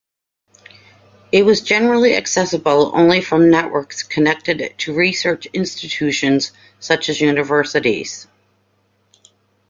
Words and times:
It 1.31 1.45
was 1.45 1.61
generally 1.61 2.15
accessible 2.15 2.89
only 2.95 3.21
from 3.21 3.51
networks 3.51 4.01
connected 4.01 4.73
to 4.79 4.95
research 4.95 5.45
institutions 5.53 6.53
such 6.79 7.07
as 7.09 7.21
universities. 7.21 8.27